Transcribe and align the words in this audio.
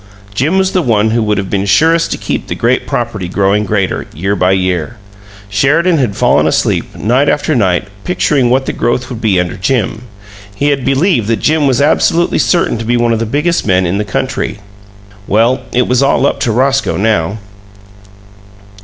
Jim 0.33 0.57
was 0.57 0.71
the 0.71 0.81
one 0.81 1.11
who 1.11 1.21
would 1.21 1.37
have 1.37 1.47
been 1.51 1.63
surest 1.67 2.09
to 2.11 2.17
keep 2.17 2.47
the 2.47 2.55
great 2.55 2.87
property 2.87 3.27
growing 3.27 3.63
greater, 3.63 4.07
year 4.15 4.35
by 4.35 4.51
year. 4.51 4.97
Sheridan 5.47 5.99
had 5.99 6.17
fallen 6.17 6.47
asleep, 6.47 6.95
night 6.95 7.29
after 7.29 7.53
night, 7.53 7.87
picturing 8.03 8.49
what 8.49 8.65
the 8.65 8.73
growth 8.73 9.11
would 9.11 9.21
be 9.21 9.39
under 9.39 9.55
Jim. 9.57 10.01
He 10.55 10.69
had 10.69 10.83
believed 10.83 11.27
that 11.27 11.35
Jim 11.37 11.67
was 11.67 11.83
absolutely 11.83 12.39
certain 12.39 12.79
to 12.79 12.85
be 12.85 12.97
one 12.97 13.13
of 13.13 13.19
the 13.19 13.27
biggest 13.27 13.67
men 13.67 13.85
in 13.85 13.99
the 13.99 14.03
country. 14.03 14.57
Well, 15.27 15.61
it 15.71 15.87
was 15.87 16.01
all 16.01 16.25
up 16.25 16.39
to 16.39 16.51
Roscoe 16.51 16.97
now! 16.97 17.37